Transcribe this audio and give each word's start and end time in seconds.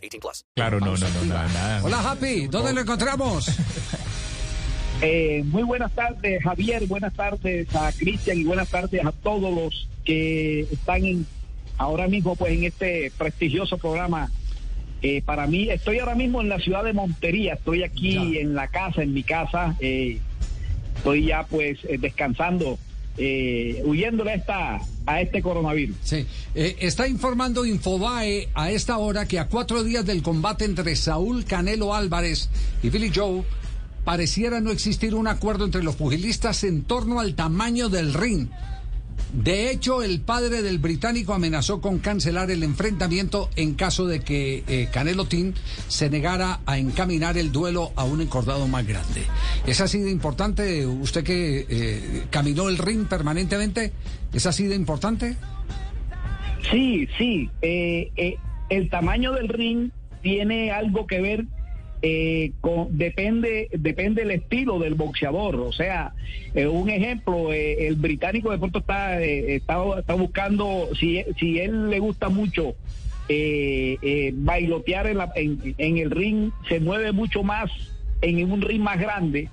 18 0.00 0.20
plus. 0.20 0.44
Claro, 0.54 0.80
no, 0.80 0.96
no, 0.96 1.08
no, 1.08 1.24
nada, 1.24 1.48
nada. 1.48 1.80
Hola, 1.84 2.10
Happy. 2.10 2.46
¿Dónde 2.48 2.72
lo 2.72 2.80
encontramos? 2.80 3.50
Eh, 5.02 5.42
muy 5.46 5.62
buenas 5.62 5.92
tardes, 5.92 6.42
Javier. 6.42 6.86
Buenas 6.86 7.14
tardes 7.14 7.74
a 7.74 7.90
Cristian 7.90 8.36
y 8.36 8.44
buenas 8.44 8.68
tardes 8.68 9.02
a 9.02 9.12
todos 9.12 9.54
los 9.54 9.88
que 10.04 10.60
están 10.60 11.04
en, 11.06 11.26
ahora 11.78 12.06
mismo 12.06 12.36
pues 12.36 12.52
en 12.52 12.64
este 12.64 13.10
prestigioso 13.16 13.78
programa. 13.78 14.30
Eh, 15.02 15.22
para 15.22 15.46
mí, 15.46 15.70
estoy 15.70 15.98
ahora 15.98 16.14
mismo 16.14 16.42
en 16.42 16.50
la 16.50 16.58
ciudad 16.58 16.84
de 16.84 16.92
Montería. 16.92 17.54
Estoy 17.54 17.82
aquí 17.82 18.38
en 18.38 18.54
la 18.54 18.68
casa, 18.68 19.02
en 19.02 19.14
mi 19.14 19.22
casa. 19.22 19.74
Eh, 19.80 20.18
estoy 20.96 21.26
ya 21.26 21.44
pues 21.44 21.78
eh, 21.84 21.96
descansando, 21.98 22.78
eh, 23.22 23.82
huyéndole 23.84 24.32
esta, 24.32 24.80
a 25.04 25.20
este 25.20 25.42
coronavirus. 25.42 25.94
Sí. 26.02 26.26
Eh, 26.54 26.76
está 26.80 27.06
informando 27.06 27.66
Infobae 27.66 28.48
a 28.54 28.70
esta 28.70 28.96
hora 28.96 29.28
que 29.28 29.38
a 29.38 29.46
cuatro 29.46 29.84
días 29.84 30.06
del 30.06 30.22
combate 30.22 30.64
entre 30.64 30.96
Saúl 30.96 31.44
Canelo 31.44 31.94
Álvarez 31.94 32.48
y 32.82 32.88
Billy 32.88 33.12
Joe 33.14 33.44
pareciera 34.04 34.60
no 34.60 34.70
existir 34.70 35.14
un 35.14 35.26
acuerdo 35.26 35.66
entre 35.66 35.82
los 35.82 35.96
pugilistas 35.96 36.64
en 36.64 36.82
torno 36.82 37.20
al 37.20 37.34
tamaño 37.34 37.90
del 37.90 38.14
ring. 38.14 38.48
De 39.32 39.70
hecho, 39.70 40.02
el 40.02 40.20
padre 40.20 40.62
del 40.62 40.78
británico 40.78 41.34
amenazó 41.34 41.80
con 41.80 41.98
cancelar 42.00 42.50
el 42.50 42.62
enfrentamiento 42.62 43.48
en 43.54 43.74
caso 43.74 44.06
de 44.06 44.20
que 44.20 44.64
eh, 44.66 44.88
Canelo 44.92 45.24
Team 45.24 45.54
se 45.86 46.10
negara 46.10 46.60
a 46.66 46.78
encaminar 46.78 47.38
el 47.38 47.52
duelo 47.52 47.92
a 47.94 48.04
un 48.04 48.20
encordado 48.20 48.66
más 48.66 48.86
grande. 48.86 49.22
¿Es 49.66 49.80
así 49.80 50.00
de 50.00 50.10
importante? 50.10 50.84
¿Usted 50.86 51.22
que 51.22 51.66
eh, 51.68 52.24
caminó 52.30 52.68
el 52.68 52.78
ring 52.78 53.06
permanentemente? 53.06 53.92
¿Es 54.32 54.46
así 54.46 54.64
de 54.64 54.74
importante? 54.74 55.36
Sí, 56.70 57.08
sí. 57.16 57.48
eh, 57.62 58.36
el 58.68 58.90
tamaño 58.90 59.32
del 59.32 59.48
ring 59.48 59.90
tiene 60.22 60.70
algo 60.70 61.06
que 61.06 61.20
ver 61.20 61.46
eh, 62.02 62.52
depende 62.90 63.68
depende 63.72 64.22
del 64.22 64.30
estilo 64.32 64.78
del 64.78 64.94
boxeador. 64.94 65.56
O 65.56 65.72
sea, 65.72 66.12
eh, 66.54 66.66
un 66.66 66.88
ejemplo, 66.90 67.52
eh, 67.52 67.86
el 67.88 67.96
británico 67.96 68.50
de 68.50 68.58
pronto 68.58 68.78
está, 68.80 69.20
eh, 69.22 69.56
está, 69.56 69.76
está 69.98 70.14
buscando, 70.14 70.88
si, 70.98 71.22
si 71.38 71.58
él 71.58 71.90
le 71.90 71.98
gusta 71.98 72.28
mucho 72.28 72.74
eh, 73.28 74.32
bailotear 74.34 75.06
en, 75.06 75.18
la- 75.18 75.32
en, 75.34 75.98
el 75.98 76.10
ring, 76.10 76.50
se 76.68 76.80
mueve 76.80 77.12
mucho 77.12 77.42
más 77.42 77.70
en 78.22 78.50
un 78.50 78.60
ring 78.60 78.82
más 78.82 78.98
grande 78.98 79.48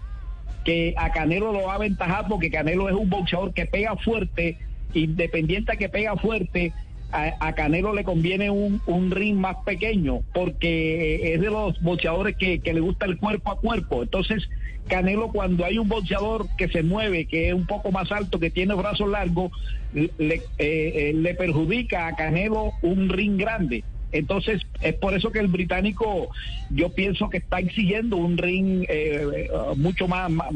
que 0.66 0.94
a 0.98 1.12
Canelo 1.12 1.53
lo 1.53 1.64
va 1.64 1.73
a 1.73 1.75
aventajar 1.75 2.25
porque 2.28 2.50
Canelo 2.50 2.90
es 2.90 2.95
un 2.95 3.09
boxeador 3.09 3.53
que 3.53 3.66
pega 3.66 3.95
fuerte, 3.95 4.58
independiente 4.94 5.78
que 5.78 5.88
pega 5.90 6.16
fuerte, 6.18 6.73
a, 7.11 7.53
Canelo 7.53 7.94
le 7.94 8.03
conviene 8.03 8.50
un, 8.50 8.81
un 8.86 9.11
ring 9.11 9.36
más 9.38 9.58
pequeño 9.66 10.22
porque 10.33 11.33
es 11.33 11.41
de 11.41 11.50
los 11.50 11.81
boxeadores 11.81 12.36
que, 12.36 12.59
que 12.59 12.73
le 12.73 12.80
gusta 12.81 13.05
el 13.05 13.17
cuerpo 13.17 13.52
a 13.52 13.59
cuerpo. 13.59 14.03
Entonces, 14.03 14.50
Canelo 14.88 15.30
cuando 15.30 15.66
hay 15.66 15.78
un 15.78 15.88
boxeador 15.89 16.47
que 16.58 16.67
se 16.69 16.83
mueve, 16.83 17.25
que 17.25 17.50
es 17.50 17.53
un 17.53 17.66
poco 17.66 17.91
más 17.91 18.11
alto, 18.11 18.39
que 18.39 18.50
tiene 18.50 18.73
brazos 18.73 19.09
largos, 19.09 19.51
le, 19.94 20.09
eh, 20.16 20.41
eh, 20.57 21.13
le 21.16 21.34
perjudica 21.34 22.07
a 22.07 22.16
Canelo 22.16 22.72
un 22.81 23.09
ring 23.09 23.38
grande. 23.38 23.84
Entonces, 24.13 24.62
es 24.81 24.95
por 24.95 25.13
eso 25.13 25.31
que 25.31 25.39
el 25.39 25.47
británico, 25.47 26.29
yo 26.69 26.89
pienso 26.89 27.29
que 27.29 27.38
está 27.38 27.59
exigiendo 27.59 28.16
un 28.16 28.38
ring 28.38 28.85
eh, 28.88 28.88
eh, 28.89 29.50
mucho 29.75 30.07
más, 30.07 30.31
más, 30.31 30.53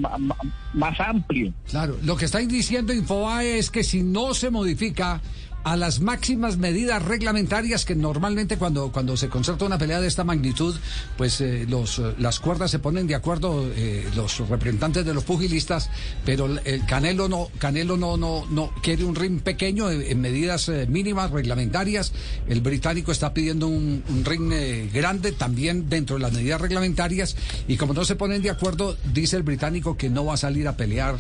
más- 0.74 1.00
amplio. 1.02 1.52
Claro, 1.70 1.98
lo 2.04 2.16
que 2.16 2.26
estáis 2.26 2.48
diciendo 2.48 2.94
Infobae 2.94 3.58
es 3.58 3.70
que 3.70 3.84
si 3.84 4.04
no 4.04 4.34
se 4.34 4.50
modifica 4.50 5.20
a 5.64 5.78
las 5.78 6.00
máximas 6.00 6.58
medidas 6.58 7.04
reglamentarias 7.04 7.86
que 7.86 7.96
normalmente 7.96 8.58
cuando, 8.58 8.92
cuando 8.92 9.16
se 9.16 9.30
concerta 9.30 9.66
una 9.66 9.78
pelea 9.78 10.02
de 10.02 10.08
esta 10.08 10.24
magnitud, 10.24 10.76
pues 11.18 11.40
eh, 11.42 11.66
los, 11.70 12.00
eh, 12.00 12.16
las 12.18 12.40
cuerdas 12.40 12.72
se 12.72 12.80
ponen 12.80 13.06
de 13.08 13.16
acuerdo 13.16 13.70
eh, 13.76 14.08
los 14.16 14.40
representantes 14.50 15.06
de 15.06 15.14
los 15.14 15.24
pugilistas, 15.24 15.90
pero 16.26 16.46
el- 16.48 16.62
el 16.66 16.86
Canelo 16.86 17.30
no, 17.30 17.50
Canelo 17.60 17.96
no, 17.98 18.18
no, 18.18 18.46
no 18.50 18.72
quiere 18.82 19.04
un 19.04 19.16
ring 19.16 19.40
pequeño 19.42 19.92
en, 19.92 20.20
medidas 20.20 20.68
eh, 20.70 20.88
mínimas 20.90 21.30
reglamentarias. 21.32 22.12
El 22.48 22.62
británico 22.62 23.12
está 23.12 23.34
pidiendo 23.34 23.68
un, 23.68 24.04
un 24.10 24.26
ring 24.26 24.52
eh, 24.54 24.90
grande 24.92 25.32
también 25.32 25.90
dentro 25.90 26.16
de 26.16 26.24
las 26.24 26.34
medidas 26.34 26.60
reglamentarias 26.60 27.36
y 27.68 27.78
como 27.78 27.94
no 27.94 28.04
se 28.06 28.16
ponen 28.16 28.42
de 28.42 28.50
acuerdo, 28.50 28.98
dice 29.14 29.38
el 29.38 29.44
británico 29.44 29.96
que 29.96 30.10
no 30.10 30.26
va 30.26 30.34
a 30.34 30.38
salir 30.38 30.68
a 30.68 30.76
pelear 30.76 31.16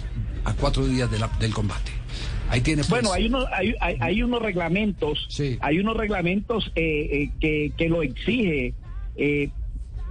a 0.46 0.53
cuatro 0.53 0.85
días 0.88 1.09
de 1.12 1.19
del 1.40 1.53
combate. 1.53 1.91
Ahí 2.51 2.62
tiene 2.62 2.81
pues, 2.84 2.89
Bueno, 2.89 3.13
hay 3.13 3.28
unos, 3.28 3.45
hay, 3.53 3.73
hay, 3.79 3.97
hay 4.01 4.23
unos 4.23 4.41
reglamentos, 4.41 5.25
Sí. 5.29 5.57
hay 5.62 5.79
unos 5.79 5.95
reglamentos 5.95 6.72
eh, 6.75 7.07
eh, 7.12 7.29
que, 7.39 7.72
que 7.78 7.88
lo 7.89 8.03
exige 8.03 8.73
eh, 9.16 9.50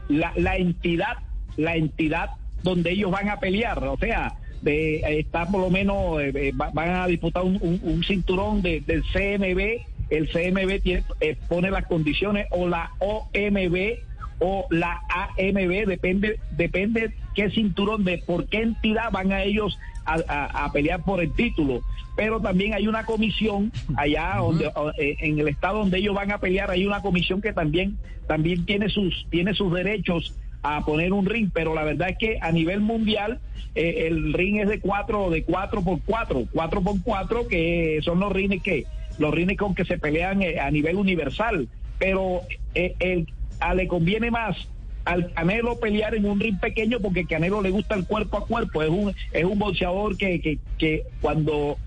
la, 0.08 0.32
la 0.36 0.56
entidad, 0.56 1.18
la 1.56 1.76
entidad 1.76 2.30
donde 2.62 2.92
ellos 2.92 3.10
van 3.10 3.28
a 3.28 3.38
pelear, 3.40 3.82
o 3.84 3.96
sea, 3.98 4.34
de, 4.62 4.96
eh, 4.96 5.18
está 5.20 5.46
por 5.46 5.60
lo 5.60 5.70
menos, 5.70 6.20
eh, 6.20 6.32
eh, 6.34 6.52
va- 6.58 6.70
van 6.72 6.90
a 6.90 7.06
disputar 7.06 7.42
un, 7.44 7.58
un- 7.60 7.80
un 7.82 8.04
cinturón 8.04 8.62
de- 8.62 8.80
del 8.80 9.02
CMB, 9.04 9.82
el 10.10 10.28
CMB 10.30 10.80
tiene, 10.82 11.04
eh, 11.20 11.36
pone 11.48 11.70
las 11.70 11.86
condiciones, 11.86 12.46
o 12.50 12.66
la 12.68 12.90
OMB 13.00 13.98
o 14.40 14.66
la 14.70 15.02
AMB, 15.08 15.86
depende, 15.86 16.38
depende 16.50 17.12
qué 17.34 17.50
cinturón, 17.50 18.04
de 18.04 18.18
por 18.18 18.46
qué 18.46 18.62
entidad 18.62 19.10
van 19.12 19.32
a 19.32 19.42
ellos 19.44 19.78
a, 20.04 20.14
a- 20.28 20.64
a 20.64 20.72
pelear 20.72 21.02
por 21.04 21.20
el 21.20 21.32
título. 21.32 21.82
Pero 22.16 22.40
también 22.40 22.74
hay 22.74 22.88
una 22.88 23.04
comisión 23.04 23.70
allá 23.96 24.36
donde, 24.38 24.66
o, 24.74 24.90
eh, 24.98 25.16
en 25.20 25.38
el 25.38 25.48
estado 25.48 25.78
donde 25.78 25.98
ellos 25.98 26.14
van 26.14 26.32
a 26.32 26.38
pelear, 26.38 26.70
hay 26.70 26.86
una 26.86 27.00
comisión 27.02 27.40
que 27.40 27.52
también, 27.52 27.98
también 28.26 28.64
tiene 28.66 28.88
sus, 28.88 29.26
tiene 29.30 29.54
sus 29.54 29.72
derechos 29.72 30.34
a 30.62 30.84
poner 30.84 31.12
un 31.12 31.24
ring, 31.26 31.50
pero 31.54 31.74
la 31.74 31.84
verdad 31.84 32.10
es 32.10 32.18
que 32.18 32.38
a 32.42 32.50
nivel 32.52 32.80
mundial 32.80 33.40
eh, 33.74 34.06
el 34.08 34.32
ring 34.34 34.58
es 34.60 34.68
de 34.68 34.80
cuatro, 34.80 35.30
de 35.30 35.42
cuatro 35.44 35.82
por 35.82 36.00
cuatro, 36.04 36.44
cuatro 36.52 36.82
por 36.82 37.00
cuatro, 37.02 37.46
que 37.48 38.00
son 38.02 38.20
los 38.20 38.32
rines 38.32 38.62
que, 38.62 38.84
los 39.18 39.32
rines 39.32 39.56
con 39.56 39.74
que 39.74 39.84
se 39.84 39.96
pelean 39.98 40.42
eh, 40.42 40.58
a 40.60 40.70
nivel 40.70 40.96
universal. 40.96 41.68
Pero 41.98 42.40
eh, 42.74 42.94
el, 42.98 43.26
a 43.60 43.74
le 43.74 43.86
conviene 43.86 44.30
más 44.30 44.56
al 45.04 45.32
Canelo 45.32 45.78
pelear 45.80 46.14
en 46.14 46.26
un 46.26 46.40
ring 46.40 46.58
pequeño 46.58 47.00
porque 47.00 47.26
Canelo 47.26 47.62
le 47.62 47.70
gusta 47.70 47.94
el 47.94 48.06
cuerpo 48.06 48.38
a 48.38 48.46
cuerpo, 48.46 48.82
es 48.82 48.90
un, 48.90 49.14
es 49.32 49.44
un 49.44 49.58
boxeador 49.58 50.16
que, 50.16 50.40
que, 50.40 50.58
que 50.78 51.04
cuando, 51.20 51.78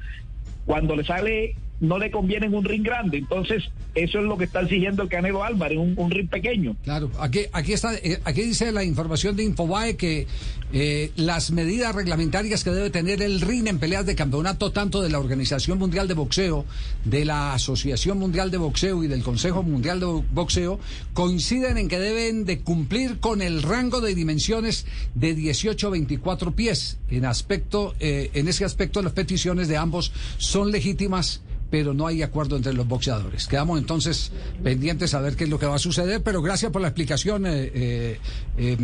cuando 0.66 0.96
le 0.96 1.04
sale 1.04 1.56
no 1.80 1.98
le 1.98 2.12
conviene 2.12 2.46
en 2.46 2.54
un 2.54 2.64
ring 2.64 2.84
grande, 2.84 3.18
entonces 3.18 3.64
eso 3.96 4.20
es 4.20 4.26
lo 4.26 4.38
que 4.38 4.46
está 4.46 4.62
exigiendo 4.62 5.04
el 5.04 5.10
Canelo 5.10 5.44
Álvarez, 5.44 5.78
un, 5.78 5.94
un 5.98 6.10
ring 6.10 6.30
pequeño. 6.30 6.76
Claro, 6.84 7.12
aquí, 7.20 7.42
aquí 7.52 7.74
está, 7.74 7.94
eh, 7.96 8.20
aquí 8.24 8.42
dice 8.42 8.72
la 8.72 8.84
información 8.84 9.36
de 9.36 9.44
Infobae 9.44 9.96
que 9.96 10.28
eh, 10.76 11.12
las 11.18 11.52
medidas 11.52 11.94
reglamentarias 11.94 12.64
que 12.64 12.72
debe 12.72 12.90
tener 12.90 13.22
el 13.22 13.42
RIN 13.42 13.68
en 13.68 13.78
peleas 13.78 14.08
de 14.08 14.16
campeonato, 14.16 14.72
tanto 14.72 15.04
de 15.04 15.10
la 15.10 15.20
Organización 15.20 15.78
Mundial 15.78 16.08
de 16.08 16.16
Boxeo, 16.16 16.66
de 17.06 17.26
la 17.26 17.54
Asociación 17.54 18.18
Mundial 18.18 18.50
de 18.50 18.58
Boxeo 18.58 19.04
y 19.04 19.08
del 19.08 19.22
Consejo 19.22 19.62
Mundial 19.62 20.00
de 20.00 20.24
Boxeo, 20.32 20.80
coinciden 21.14 21.78
en 21.78 21.90
que 21.90 22.00
deben 22.00 22.46
de 22.46 22.62
cumplir 22.62 23.20
con 23.20 23.44
el 23.44 23.62
rango 23.62 24.02
de 24.02 24.16
dimensiones 24.16 24.88
de 25.14 25.36
18 25.36 25.88
a 25.88 25.92
24 25.92 26.56
pies. 26.56 26.98
En 27.10 27.26
aspecto, 27.26 27.94
eh, 28.00 28.32
en 28.34 28.48
ese 28.48 28.66
aspecto, 28.66 29.04
las 29.04 29.14
peticiones 29.14 29.68
de 29.68 29.78
ambos 29.78 30.12
son 30.38 30.72
legítimas 30.72 31.42
pero 31.74 31.96
no 31.96 32.06
hay 32.06 32.22
acuerdo 32.22 32.56
entre 32.56 32.72
los 32.72 32.88
boxeadores. 32.88 33.48
Quedamos 33.48 33.80
entonces 33.80 34.32
pendientes 34.64 35.16
a 35.16 35.22
ver 35.22 35.36
qué 35.36 35.46
es 35.46 35.50
lo 35.50 35.58
que 35.58 35.66
va 35.66 35.74
a 35.74 35.80
suceder, 35.80 36.22
pero 36.22 36.40
gracias 36.40 36.72
por 36.72 36.84
la 36.84 36.90
explicación, 36.90 37.48
eh, 37.48 37.72
eh, 37.74 38.20
eh, 38.60 38.78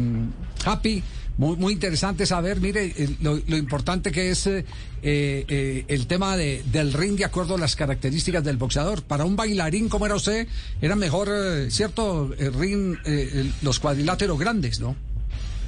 Happy. 0.66 1.04
Muy, 1.38 1.56
muy 1.56 1.72
interesante 1.74 2.26
saber, 2.26 2.60
mire, 2.60 2.92
eh, 2.98 3.16
lo, 3.22 3.40
lo 3.48 3.58
importante 3.58 4.12
que 4.12 4.32
es 4.32 4.46
eh, 4.48 4.66
eh, 5.04 5.86
el 5.88 6.08
tema 6.08 6.36
de, 6.36 6.64
del 6.72 6.92
ring 6.92 7.16
de 7.16 7.26
acuerdo 7.26 7.56
a 7.56 7.58
las 7.60 7.76
características 7.76 8.44
del 8.44 8.58
boxeador. 8.58 9.04
Para 9.04 9.24
un 9.24 9.36
bailarín 9.36 9.88
como 9.88 10.08
era 10.08 10.16
usted, 10.16 10.48
era 10.82 10.96
mejor, 10.96 11.30
eh, 11.32 11.68
¿cierto? 11.70 12.32
El 12.40 12.54
ring, 12.56 12.98
eh, 13.06 13.30
el- 13.36 13.54
los 13.62 13.80
cuadriláteros 13.80 14.38
grandes, 14.40 14.80
¿no? 14.80 14.96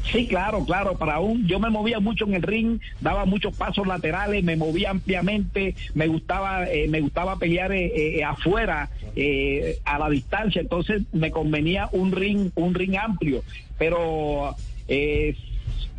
Sí, 0.09 0.27
claro, 0.27 0.65
claro. 0.65 0.97
Para 0.97 1.19
un, 1.19 1.45
yo 1.47 1.59
me 1.59 1.69
movía 1.69 1.99
mucho 1.99 2.25
en 2.25 2.33
el 2.33 2.41
ring, 2.41 2.79
daba 2.99 3.25
muchos 3.25 3.55
pasos 3.55 3.85
laterales, 3.85 4.43
me 4.43 4.55
movía 4.55 4.89
ampliamente, 4.89 5.75
me 5.93 6.07
gustaba, 6.07 6.69
eh, 6.69 6.87
me 6.87 7.01
gustaba 7.01 7.37
pelear 7.37 7.71
eh, 7.71 8.17
eh, 8.19 8.23
afuera, 8.23 8.89
eh, 9.15 9.79
a 9.85 9.99
la 9.99 10.09
distancia. 10.09 10.61
Entonces 10.61 11.03
me 11.11 11.31
convenía 11.31 11.89
un 11.91 12.11
ring, 12.11 12.51
un 12.55 12.73
ring 12.73 12.95
amplio, 12.95 13.43
pero 13.77 14.55
eh, 14.87 15.35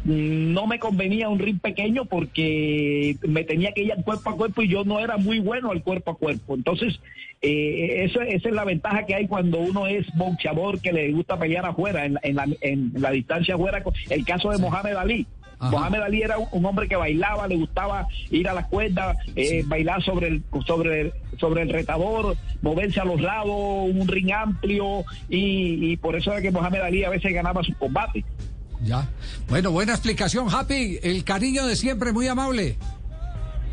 no 0.04 0.66
me 0.66 0.78
convenía 0.78 1.28
un 1.28 1.38
ring 1.38 1.58
pequeño 1.60 2.04
porque 2.06 3.16
me 3.26 3.44
tenía 3.44 3.72
que 3.72 3.82
ir 3.84 3.92
al 3.92 4.02
cuerpo 4.04 4.30
a 4.30 4.36
cuerpo 4.36 4.62
y 4.62 4.68
yo 4.68 4.84
no 4.84 4.98
era 5.00 5.16
muy 5.16 5.38
bueno 5.38 5.70
al 5.70 5.82
cuerpo 5.82 6.12
a 6.12 6.16
cuerpo. 6.16 6.54
Entonces, 6.54 6.98
eh, 7.40 8.04
eso, 8.04 8.20
esa 8.22 8.48
es 8.48 8.54
la 8.54 8.64
ventaja 8.64 9.04
que 9.06 9.14
hay 9.14 9.26
cuando 9.26 9.58
uno 9.58 9.86
es 9.86 10.06
boxeador 10.16 10.80
que 10.80 10.92
le 10.92 11.10
gusta 11.12 11.38
pelear 11.38 11.64
afuera, 11.66 12.04
en, 12.04 12.14
la- 12.14 12.20
en 12.22 12.36
la, 12.36 12.46
en 12.60 12.92
la 12.96 13.10
distancia 13.10 13.54
afuera. 13.54 13.82
El 14.10 14.24
caso 14.24 14.50
de 14.50 14.58
Mohamed 14.58 14.94
Ali. 14.96 15.26
Ajá. 15.58 15.70
Mohamed 15.70 16.00
Ali 16.00 16.22
era 16.22 16.38
un, 16.38 16.64
hombre 16.66 16.88
que 16.88 16.96
bailaba, 16.96 17.46
le 17.46 17.54
gustaba 17.56 18.08
ir 18.32 18.48
a 18.48 18.52
la 18.52 18.66
cuerda, 18.66 19.16
eh, 19.36 19.62
bailar 19.66 20.02
sobre 20.02 20.26
el, 20.26 20.42
sobre, 20.66 21.00
el- 21.02 21.12
sobre 21.38 21.62
el 21.62 21.68
retador, 21.68 22.36
moverse 22.62 22.98
a 23.00 23.04
los 23.04 23.20
lados, 23.20 23.88
un 23.92 24.08
ring 24.08 24.32
amplio, 24.32 25.04
y, 25.28 25.92
y 25.92 25.96
por 25.98 26.16
eso 26.16 26.32
era 26.32 26.42
que 26.42 26.50
Mohamed 26.50 26.80
Ali 26.80 27.04
a 27.04 27.10
veces 27.10 27.32
ganaba 27.32 27.62
sus 27.62 27.76
combates. 27.76 28.24
Ya. 28.84 29.08
Bueno, 29.48 29.70
buena 29.70 29.92
explicación, 29.92 30.48
Happy. 30.50 30.98
El 31.02 31.24
cariño 31.24 31.66
de 31.66 31.76
siempre, 31.76 32.12
muy 32.12 32.26
amable. 32.26 32.76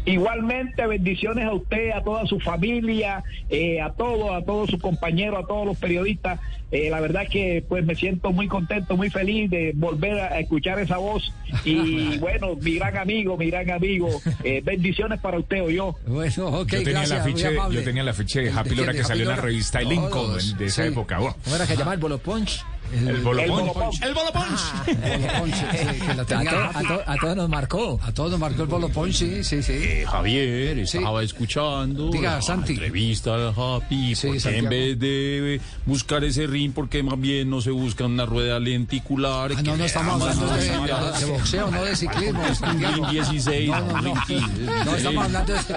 Igualmente, 0.06 0.88
bendiciones 0.88 1.46
a 1.46 1.54
usted, 1.54 1.92
a 1.92 2.02
toda 2.02 2.26
su 2.26 2.40
familia, 2.40 3.24
eh, 3.50 3.82
a 3.82 3.92
todos, 3.92 4.32
a 4.32 4.44
todos 4.44 4.70
sus 4.70 4.82
compañeros, 4.82 5.44
a 5.44 5.48
todos 5.48 5.66
los 5.68 5.78
periodistas. 5.78 6.40
Eh, 6.72 6.90
la 6.90 7.00
verdad 7.00 7.28
que 7.30 7.64
pues 7.68 7.86
me 7.86 7.96
siento 7.96 8.32
muy 8.32 8.48
contento, 8.48 8.96
muy 8.96 9.10
feliz 9.10 9.50
de 9.50 9.72
volver 9.76 10.20
a 10.20 10.40
escuchar 10.40 10.80
esa 10.80 10.98
voz. 10.98 11.32
Y 11.66 12.18
bueno, 12.20 12.56
mi 12.56 12.76
gran 12.76 12.98
amigo, 12.98 13.38
mi 13.38 13.50
gran 13.50 13.70
amigo, 13.70 14.10
eh, 14.44 14.62
bendiciones 14.64 15.20
para 15.20 15.38
usted 15.38 15.62
o 15.64 15.70
yo. 15.70 15.96
Bueno, 16.08 16.30
yo, 16.30 16.66
tenía 16.66 16.92
gracias, 16.92 17.12
el 17.12 17.18
afiche, 17.20 17.48
amable. 17.48 17.78
yo 17.78 17.84
tenía 17.84 18.02
el 18.02 18.10
afiche 18.10 18.42
de 18.42 18.50
El 18.50 18.58
Happy 18.58 18.76
Lora 18.76 18.94
que 18.94 19.04
salió 19.04 19.24
en 19.24 19.30
la 19.30 19.36
revista 19.36 19.82
Lora. 19.82 19.96
Lincoln 19.96 20.58
de 20.58 20.66
esa 20.66 20.84
sí. 20.84 20.90
época. 20.90 21.20
Oh, 21.22 21.36
¿Cómo 21.44 21.56
era 21.56 21.68
que 21.68 21.74
llamaba 21.74 21.94
el 21.94 22.00
Bolo 22.00 22.18
Punch? 22.18 22.64
El 22.94 23.18
Bolo 23.22 23.42
El 23.42 23.50
Punch. 23.50 23.60
Bolo 23.60 23.74
Punch. 23.74 24.02
El 24.04 24.14
Bolo 24.14 24.32
Punch. 24.32 24.86
Bolo 24.86 25.34
Punch, 25.40 25.56
sí, 25.56 26.00
que 26.00 26.12
A, 26.22 26.26
tenía 26.26 26.52
to- 26.52 26.58
a 26.58 26.66
Happy. 26.70 26.88
to- 26.88 27.04
a 27.06 27.16
todos 27.18 27.36
nos 27.36 27.50
marcó. 27.50 28.00
A 28.04 28.12
todos 28.12 28.32
nos 28.32 28.40
marcó 28.40 28.62
el 28.64 28.68
Bolo 28.68 28.90
Punch, 28.90 29.14
sí, 29.14 29.44
sí, 29.44 29.62
sí. 29.64 29.74
Eh, 29.74 30.06
Javier, 30.10 30.88
Sí. 30.88 30.98
estaba 30.98 31.24
escuchando 31.24 32.10
Diga, 32.10 32.36
la 32.36 32.42
Santi. 32.42 32.74
entrevista 32.74 33.36
al 33.36 33.54
Happy. 33.56 34.16
Sí, 34.16 34.30
en 34.46 34.70
vez 34.70 35.00
de 35.00 35.62
buscar 35.86 36.24
ese 36.24 36.48
ring, 36.48 36.72
porque 36.74 37.04
más 37.04 37.20
bien 37.20 37.50
no 37.50 37.62
se 37.62 37.72
busca 37.72 38.06
una 38.06 38.26
rueda 38.26 38.60
lenticular. 38.60 39.52
Ah, 39.58 39.62
no, 39.62 39.78
no 39.78 39.86
estamos 39.86 40.22
hablando 40.22 40.48
de, 40.56 40.62
de- 40.64 41.20
de 41.20 41.26
boxeo, 41.32 41.72
no 41.72 41.84
de 41.84 41.96
ciclismo. 41.96 42.42
Un 42.44 42.56
Santiago. 42.56 42.96
ring 42.96 43.10
16, 43.12 43.70
No, 43.70 43.80
no, 43.80 43.86
un 43.86 43.92
no. 43.94 44.02
ring 44.02 44.18
15. 44.28 44.62
No 44.86 44.96
estamos 44.96 45.26
hablando 45.26 45.54
de 45.54 45.60
esto. 45.60 45.76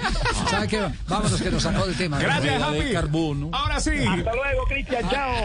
¿Sabe 0.51 0.69
qué? 0.69 0.83
Vámonos 1.09 1.43
que 1.43 1.51
nos 1.51 1.63
sacó 1.63 1.87
del 1.87 1.97
tema. 1.97 2.19
Gracias, 2.19 2.73
de 2.73 2.81
Happy. 2.81 2.93
carbono. 2.93 3.51
Ahora 3.53 3.81
sí. 3.81 3.91
Hasta 3.91 4.35
luego, 4.35 4.65
Cristian, 4.69 5.09
chao. 5.11 5.45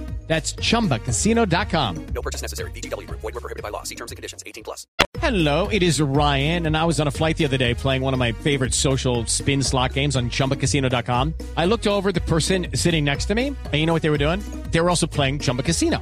That's 0.31 0.53
chumbacasino.com. 0.53 2.05
No 2.15 2.21
purchase 2.21 2.41
necessary. 2.41 2.71
Group. 2.71 3.19
Void 3.19 3.33
were 3.33 3.41
prohibited 3.41 3.63
by 3.63 3.69
law. 3.69 3.83
See 3.83 3.95
terms 3.95 4.11
and 4.11 4.15
conditions. 4.15 4.41
18 4.45 4.63
plus. 4.63 4.87
Hello, 5.19 5.67
it 5.67 5.83
is 5.83 5.99
Ryan, 5.99 6.67
and 6.67 6.77
I 6.77 6.85
was 6.85 7.01
on 7.01 7.07
a 7.07 7.11
flight 7.11 7.35
the 7.35 7.43
other 7.43 7.57
day 7.57 7.73
playing 7.73 8.01
one 8.01 8.13
of 8.13 8.19
my 8.19 8.31
favorite 8.31 8.73
social 8.73 9.25
spin 9.25 9.61
slot 9.61 9.91
games 9.91 10.15
on 10.15 10.29
chumbacasino.com. 10.29 11.33
I 11.57 11.65
looked 11.65 11.85
over 11.85 12.09
at 12.09 12.15
the 12.15 12.21
person 12.21 12.67
sitting 12.75 13.03
next 13.03 13.25
to 13.25 13.35
me, 13.35 13.47
and 13.47 13.73
you 13.73 13.85
know 13.85 13.93
what 13.93 14.03
they 14.03 14.09
were 14.09 14.17
doing? 14.17 14.41
They 14.71 14.79
were 14.79 14.89
also 14.89 15.05
playing 15.05 15.39
Chumba 15.39 15.63
Casino. 15.63 16.01